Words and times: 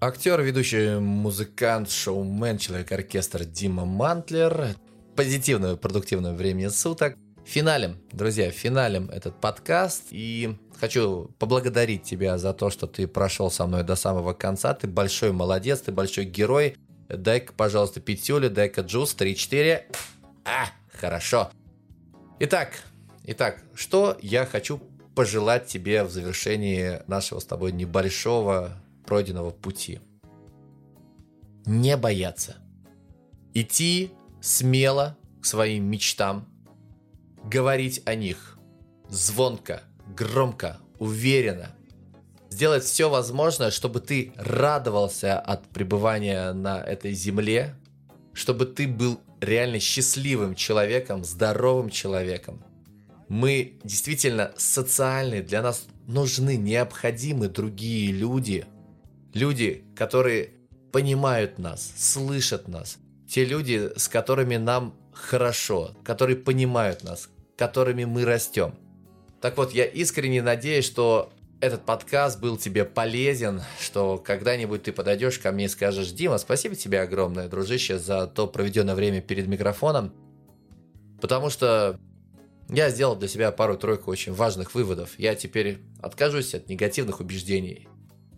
Актер, 0.00 0.40
ведущий 0.42 1.00
музыкант, 1.00 1.90
шоумен, 1.90 2.56
человек-оркестр 2.58 3.44
Дима 3.44 3.84
Мантлер. 3.84 4.76
Позитивного, 5.16 5.74
продуктивного 5.74 6.36
времени 6.36 6.68
суток. 6.68 7.16
Финалем, 7.44 7.98
друзья, 8.12 8.52
финалем 8.52 9.10
этот 9.10 9.40
подкаст. 9.40 10.04
И 10.10 10.56
хочу 10.78 11.32
поблагодарить 11.40 12.04
тебя 12.04 12.38
за 12.38 12.54
то, 12.54 12.70
что 12.70 12.86
ты 12.86 13.08
прошел 13.08 13.50
со 13.50 13.66
мной 13.66 13.82
до 13.82 13.96
самого 13.96 14.34
конца. 14.34 14.72
Ты 14.72 14.86
большой 14.86 15.32
молодец, 15.32 15.80
ты 15.80 15.90
большой 15.90 16.26
герой. 16.26 16.76
Дай-ка, 17.08 17.52
пожалуйста, 17.52 18.00
пятюлю, 18.00 18.50
дай-ка 18.50 18.82
джуз, 18.82 19.16
3-4. 19.18 19.82
А, 20.44 20.66
хорошо. 20.92 21.50
Итак, 22.38 22.84
итак, 23.24 23.64
что 23.74 24.16
я 24.22 24.46
хочу 24.46 24.80
пожелать 25.16 25.66
тебе 25.66 26.04
в 26.04 26.10
завершении 26.12 27.02
нашего 27.08 27.40
с 27.40 27.44
тобой 27.44 27.72
небольшого 27.72 28.80
пройденного 29.08 29.50
пути. 29.50 30.00
Не 31.64 31.96
бояться. 31.96 32.56
Идти 33.54 34.10
смело 34.42 35.16
к 35.40 35.46
своим 35.46 35.84
мечтам, 35.84 36.46
говорить 37.42 38.02
о 38.04 38.14
них 38.14 38.58
звонко, 39.08 39.80
громко, 40.14 40.76
уверенно, 40.98 41.70
сделать 42.50 42.84
все 42.84 43.08
возможное, 43.08 43.70
чтобы 43.70 44.00
ты 44.00 44.34
радовался 44.36 45.40
от 45.40 45.66
пребывания 45.68 46.52
на 46.52 46.78
этой 46.78 47.14
земле, 47.14 47.74
чтобы 48.34 48.66
ты 48.66 48.86
был 48.86 49.20
реально 49.40 49.80
счастливым 49.80 50.54
человеком, 50.54 51.24
здоровым 51.24 51.88
человеком. 51.88 52.62
Мы 53.28 53.78
действительно 53.84 54.52
социальные, 54.58 55.42
для 55.42 55.62
нас 55.62 55.86
нужны, 56.06 56.56
необходимы 56.56 57.48
другие 57.48 58.12
люди– 58.12 58.66
Люди, 59.34 59.84
которые 59.96 60.50
понимают 60.92 61.58
нас, 61.58 61.92
слышат 61.96 62.68
нас. 62.68 62.98
Те 63.28 63.44
люди, 63.44 63.90
с 63.96 64.08
которыми 64.08 64.56
нам 64.56 64.94
хорошо, 65.12 65.94
которые 66.02 66.36
понимают 66.36 67.04
нас, 67.04 67.28
которыми 67.56 68.04
мы 68.04 68.24
растем. 68.24 68.74
Так 69.40 69.56
вот, 69.56 69.72
я 69.72 69.84
искренне 69.84 70.42
надеюсь, 70.42 70.86
что 70.86 71.30
этот 71.60 71.84
подкаст 71.84 72.40
был 72.40 72.56
тебе 72.56 72.84
полезен, 72.84 73.62
что 73.80 74.16
когда-нибудь 74.16 74.84
ты 74.84 74.92
подойдешь 74.92 75.38
ко 75.38 75.52
мне 75.52 75.66
и 75.66 75.68
скажешь, 75.68 76.10
Дима, 76.10 76.38
спасибо 76.38 76.74
тебе 76.74 77.00
огромное, 77.00 77.48
дружище, 77.48 77.98
за 77.98 78.26
то 78.26 78.46
проведенное 78.46 78.94
время 78.94 79.20
перед 79.20 79.46
микрофоном, 79.48 80.12
потому 81.20 81.50
что 81.50 81.98
я 82.68 82.90
сделал 82.90 83.16
для 83.16 83.28
себя 83.28 83.50
пару-тройку 83.50 84.10
очень 84.10 84.32
важных 84.32 84.74
выводов. 84.74 85.18
Я 85.18 85.34
теперь 85.34 85.78
откажусь 86.00 86.54
от 86.54 86.68
негативных 86.68 87.20
убеждений. 87.20 87.88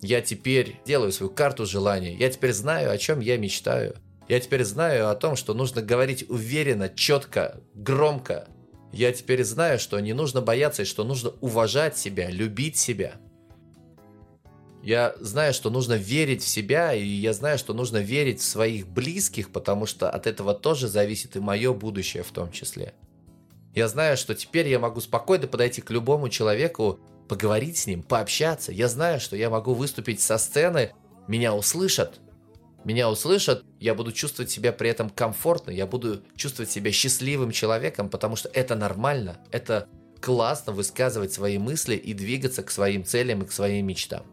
Я 0.00 0.20
теперь 0.20 0.80
делаю 0.86 1.12
свою 1.12 1.30
карту 1.30 1.66
желаний. 1.66 2.16
Я 2.18 2.30
теперь 2.30 2.52
знаю, 2.52 2.90
о 2.90 2.98
чем 2.98 3.20
я 3.20 3.36
мечтаю. 3.36 3.96
Я 4.28 4.38
теперь 4.40 4.64
знаю 4.64 5.10
о 5.10 5.14
том, 5.14 5.36
что 5.36 5.54
нужно 5.54 5.82
говорить 5.82 6.28
уверенно, 6.28 6.88
четко, 6.88 7.60
громко. 7.74 8.46
Я 8.92 9.12
теперь 9.12 9.42
знаю, 9.44 9.78
что 9.78 9.98
не 10.00 10.12
нужно 10.12 10.40
бояться 10.40 10.82
и 10.82 10.86
что 10.86 11.04
нужно 11.04 11.30
уважать 11.40 11.98
себя, 11.98 12.30
любить 12.30 12.76
себя. 12.76 13.14
Я 14.82 15.14
знаю, 15.20 15.52
что 15.52 15.70
нужно 15.70 15.94
верить 15.94 16.42
в 16.42 16.48
себя, 16.48 16.94
и 16.94 17.04
я 17.04 17.32
знаю, 17.32 17.58
что 17.58 17.74
нужно 17.74 17.98
верить 17.98 18.40
в 18.40 18.44
своих 18.44 18.86
близких, 18.86 19.50
потому 19.50 19.86
что 19.86 20.08
от 20.08 20.26
этого 20.26 20.54
тоже 20.54 20.88
зависит 20.88 21.36
и 21.36 21.40
мое 21.40 21.72
будущее 21.72 22.22
в 22.22 22.30
том 22.30 22.52
числе. 22.52 22.94
Я 23.74 23.88
знаю, 23.88 24.16
что 24.16 24.34
теперь 24.34 24.68
я 24.68 24.78
могу 24.78 25.00
спокойно 25.00 25.46
подойти 25.46 25.82
к 25.82 25.90
любому 25.90 26.28
человеку 26.28 27.00
поговорить 27.28 27.76
с 27.76 27.86
ним, 27.86 28.02
пообщаться. 28.02 28.72
Я 28.72 28.88
знаю, 28.88 29.20
что 29.20 29.36
я 29.36 29.50
могу 29.50 29.74
выступить 29.74 30.20
со 30.20 30.38
сцены, 30.38 30.92
меня 31.28 31.54
услышат, 31.54 32.20
меня 32.84 33.10
услышат, 33.10 33.64
я 33.78 33.94
буду 33.94 34.12
чувствовать 34.12 34.50
себя 34.50 34.72
при 34.72 34.88
этом 34.88 35.10
комфортно, 35.10 35.70
я 35.70 35.86
буду 35.86 36.22
чувствовать 36.36 36.70
себя 36.70 36.90
счастливым 36.90 37.50
человеком, 37.50 38.08
потому 38.08 38.34
что 38.34 38.48
это 38.48 38.74
нормально, 38.74 39.38
это 39.52 39.88
классно 40.20 40.72
высказывать 40.72 41.32
свои 41.32 41.58
мысли 41.58 41.94
и 41.94 42.14
двигаться 42.14 42.62
к 42.62 42.70
своим 42.70 43.04
целям 43.04 43.42
и 43.42 43.46
к 43.46 43.52
своим 43.52 43.86
мечтам. 43.86 44.24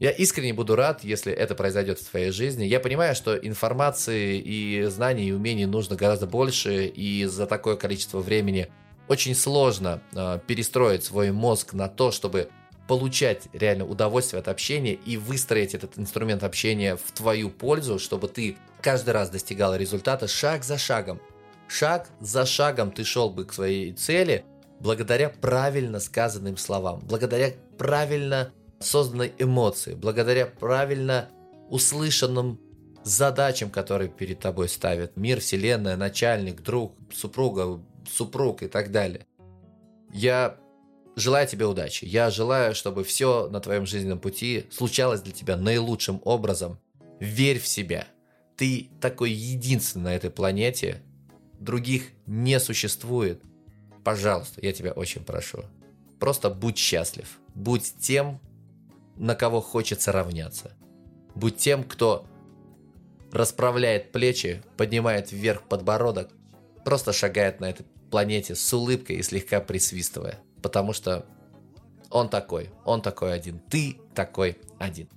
Я 0.00 0.10
искренне 0.10 0.52
буду 0.52 0.76
рад, 0.76 1.02
если 1.02 1.32
это 1.32 1.54
произойдет 1.54 1.98
в 1.98 2.10
твоей 2.10 2.30
жизни. 2.30 2.64
Я 2.64 2.80
понимаю, 2.80 3.14
что 3.14 3.36
информации 3.36 4.38
и 4.38 4.84
знаний 4.84 5.28
и 5.28 5.32
умений 5.32 5.66
нужно 5.66 5.96
гораздо 5.96 6.26
больше, 6.26 6.86
и 6.86 7.24
за 7.24 7.46
такое 7.46 7.76
количество 7.76 8.20
времени– 8.20 8.68
очень 9.08 9.34
сложно 9.34 10.02
э, 10.14 10.38
перестроить 10.46 11.04
свой 11.04 11.30
мозг 11.30 11.72
на 11.74 11.88
то, 11.88 12.10
чтобы 12.10 12.48
получать 12.86 13.48
реально 13.52 13.86
удовольствие 13.86 14.40
от 14.40 14.48
общения 14.48 14.94
и 14.94 15.16
выстроить 15.16 15.74
этот 15.74 15.98
инструмент 15.98 16.42
общения 16.42 16.96
в 16.96 17.12
твою 17.12 17.50
пользу, 17.50 17.98
чтобы 17.98 18.28
ты 18.28 18.56
каждый 18.82 19.10
раз 19.10 19.30
достигал 19.30 19.74
результата 19.74 20.28
шаг 20.28 20.64
за 20.64 20.78
шагом. 20.78 21.20
Шаг 21.66 22.08
за 22.20 22.44
шагом 22.44 22.92
ты 22.92 23.04
шел 23.04 23.30
бы 23.30 23.46
к 23.46 23.52
своей 23.52 23.92
цели 23.92 24.44
благодаря 24.80 25.30
правильно 25.30 25.98
сказанным 25.98 26.56
словам, 26.58 27.00
благодаря 27.04 27.52
правильно 27.78 28.52
созданной 28.80 29.32
эмоции, 29.38 29.94
благодаря 29.94 30.46
правильно 30.46 31.30
услышанным 31.70 32.60
задачам, 33.04 33.70
которые 33.70 34.08
перед 34.08 34.40
тобой 34.40 34.68
ставят 34.68 35.16
мир, 35.16 35.40
вселенная, 35.40 35.96
начальник, 35.96 36.62
друг, 36.62 36.96
супруга, 37.12 37.80
супруг 38.10 38.62
и 38.62 38.68
так 38.68 38.90
далее. 38.90 39.26
Я 40.12 40.58
желаю 41.16 41.46
тебе 41.46 41.66
удачи. 41.66 42.04
Я 42.04 42.30
желаю, 42.30 42.74
чтобы 42.74 43.04
все 43.04 43.48
на 43.48 43.60
твоем 43.60 43.86
жизненном 43.86 44.18
пути 44.18 44.66
случалось 44.70 45.20
для 45.20 45.32
тебя 45.32 45.56
наилучшим 45.56 46.20
образом. 46.24 46.78
Верь 47.20 47.60
в 47.60 47.66
себя. 47.66 48.08
Ты 48.56 48.90
такой 49.00 49.30
единственный 49.30 50.04
на 50.04 50.16
этой 50.16 50.30
планете. 50.30 51.02
Других 51.60 52.10
не 52.26 52.58
существует. 52.60 53.42
Пожалуйста, 54.02 54.60
я 54.62 54.72
тебя 54.72 54.92
очень 54.92 55.24
прошу. 55.24 55.64
Просто 56.20 56.50
будь 56.50 56.78
счастлив. 56.78 57.38
Будь 57.54 57.94
тем, 57.98 58.40
на 59.16 59.34
кого 59.34 59.60
хочется 59.60 60.12
равняться. 60.12 60.72
Будь 61.34 61.56
тем, 61.56 61.84
кто 61.84 62.26
расправляет 63.34 64.12
плечи, 64.12 64.62
поднимает 64.76 65.32
вверх 65.32 65.62
подбородок, 65.62 66.30
просто 66.84 67.12
шагает 67.12 67.60
на 67.60 67.70
этой 67.70 67.84
планете 68.10 68.54
с 68.54 68.72
улыбкой 68.72 69.16
и 69.16 69.22
слегка 69.22 69.60
присвистывая. 69.60 70.38
Потому 70.62 70.92
что 70.92 71.26
он 72.10 72.28
такой, 72.28 72.70
он 72.84 73.02
такой 73.02 73.34
один, 73.34 73.58
ты 73.58 73.98
такой 74.14 74.56
один. 74.78 75.08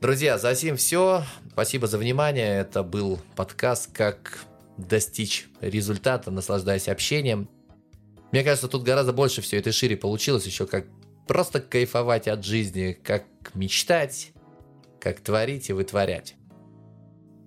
Друзья, 0.00 0.38
за 0.38 0.54
всем 0.54 0.76
все. 0.76 1.22
Спасибо 1.52 1.86
за 1.86 1.98
внимание. 1.98 2.58
Это 2.58 2.82
был 2.82 3.20
подкаст 3.36 3.92
«Как 3.92 4.44
достичь 4.76 5.48
результата, 5.60 6.30
наслаждаясь 6.30 6.88
общением». 6.88 7.48
Мне 8.32 8.42
кажется, 8.42 8.68
тут 8.68 8.82
гораздо 8.82 9.12
больше 9.12 9.42
все 9.42 9.58
это 9.58 9.70
шире 9.70 9.96
получилось, 9.96 10.46
еще 10.46 10.66
как 10.66 10.86
просто 11.28 11.60
кайфовать 11.60 12.26
от 12.26 12.44
жизни, 12.44 12.98
как 13.04 13.24
мечтать, 13.54 14.32
как 14.98 15.20
творить 15.20 15.68
и 15.68 15.72
вытворять. 15.72 16.34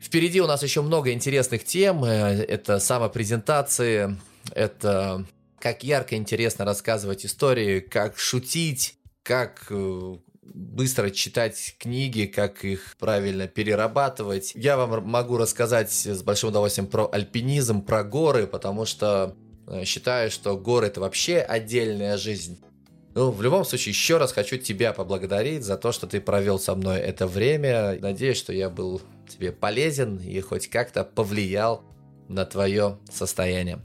Впереди 0.00 0.40
у 0.40 0.46
нас 0.46 0.62
еще 0.62 0.80
много 0.80 1.12
интересных 1.12 1.64
тем. 1.64 2.04
Э, 2.04 2.42
это 2.42 2.80
самопрезентации, 2.80 4.16
это 4.54 5.26
как 5.58 5.84
ярко 5.84 6.16
интересно 6.16 6.64
рассказывать 6.64 7.26
истории, 7.26 7.80
как 7.80 8.18
шутить, 8.18 8.94
как 9.22 9.66
э, 9.68 10.16
быстро 10.42 11.10
читать 11.10 11.76
книги, 11.78 12.24
как 12.24 12.64
их 12.64 12.96
правильно 12.98 13.46
перерабатывать. 13.46 14.52
Я 14.54 14.78
вам 14.78 15.06
могу 15.06 15.36
рассказать 15.36 15.92
с 15.92 16.22
большим 16.22 16.48
удовольствием 16.48 16.88
про 16.88 17.06
альпинизм, 17.12 17.82
про 17.82 18.02
горы, 18.02 18.46
потому 18.46 18.86
что 18.86 19.36
э, 19.66 19.84
считаю, 19.84 20.30
что 20.30 20.56
горы 20.56 20.86
это 20.86 21.02
вообще 21.02 21.40
отдельная 21.40 22.16
жизнь. 22.16 22.58
Ну, 23.14 23.32
в 23.32 23.42
любом 23.42 23.66
случае, 23.66 23.90
еще 23.90 24.16
раз 24.16 24.32
хочу 24.32 24.56
тебя 24.56 24.94
поблагодарить 24.94 25.64
за 25.64 25.76
то, 25.76 25.92
что 25.92 26.06
ты 26.06 26.20
провел 26.20 26.58
со 26.58 26.74
мной 26.74 27.00
это 27.00 27.26
время. 27.26 27.98
Надеюсь, 28.00 28.38
что 28.38 28.52
я 28.52 28.70
был 28.70 29.02
тебе 29.30 29.52
полезен 29.52 30.18
и 30.18 30.40
хоть 30.40 30.68
как-то 30.68 31.04
повлиял 31.04 31.84
на 32.28 32.44
твое 32.44 32.98
состояние. 33.10 33.80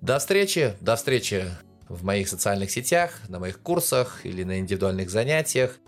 До 0.00 0.18
встречи, 0.18 0.74
до 0.80 0.96
встречи 0.96 1.44
в 1.88 2.04
моих 2.04 2.28
социальных 2.28 2.70
сетях, 2.70 3.20
на 3.28 3.38
моих 3.38 3.60
курсах 3.60 4.24
или 4.24 4.44
на 4.44 4.58
индивидуальных 4.58 5.10
занятиях. 5.10 5.78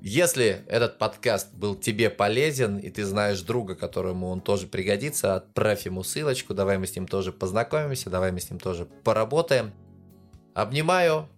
Если 0.00 0.62
этот 0.68 0.98
подкаст 0.98 1.52
был 1.54 1.74
тебе 1.74 2.10
полезен, 2.10 2.76
и 2.76 2.90
ты 2.90 3.04
знаешь 3.04 3.40
друга, 3.40 3.74
которому 3.74 4.28
он 4.28 4.40
тоже 4.40 4.66
пригодится, 4.66 5.34
отправь 5.34 5.86
ему 5.86 6.04
ссылочку, 6.04 6.54
давай 6.54 6.78
мы 6.78 6.86
с 6.86 6.94
ним 6.94 7.08
тоже 7.08 7.32
познакомимся, 7.32 8.10
давай 8.10 8.30
мы 8.30 8.40
с 8.40 8.50
ним 8.50 8.60
тоже 8.60 8.84
поработаем. 8.84 9.72
Обнимаю, 10.54 11.28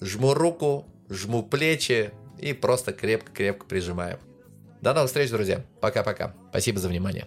жму 0.00 0.34
руку, 0.34 0.86
жму 1.08 1.42
плечи 1.42 2.12
и 2.38 2.52
просто 2.52 2.92
крепко-крепко 2.92 3.66
прижимаю. 3.66 4.20
До 4.84 4.92
новых 4.92 5.08
встреч, 5.08 5.30
друзья. 5.30 5.64
Пока-пока. 5.80 6.34
Спасибо 6.50 6.78
за 6.78 6.90
внимание. 6.90 7.26